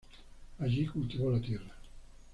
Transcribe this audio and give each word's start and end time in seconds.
Allí 0.57 0.87
cultivó 0.87 1.29
la 1.29 1.39
tierra. 1.39 1.75